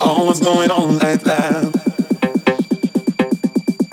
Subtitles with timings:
[0.00, 1.70] Oh, what's going on like that?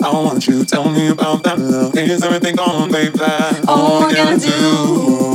[0.02, 1.96] I want you to tell me about that love.
[1.96, 3.20] Is everything gone, baby?
[3.68, 5.29] All I gotta do.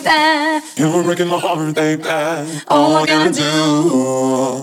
[0.00, 0.66] Baby?
[0.76, 2.04] You're breaking my heart, baby.
[2.68, 4.62] All I gotta do.